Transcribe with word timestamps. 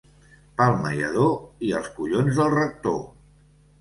Palma 0.61 0.93
i 0.99 1.03
Ador, 1.09 1.35
i 1.67 1.71
els 1.81 1.91
collons 1.99 2.41
del 2.41 2.51
rector. 2.57 2.99